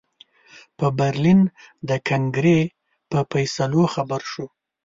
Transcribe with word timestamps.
په 0.77 0.85
برلین 0.99 1.39
د 1.89 1.91
کنګرې 2.09 2.59
په 3.09 3.19
فیصلو 3.31 3.83
خبر 3.93 4.21
شو. 4.31 4.45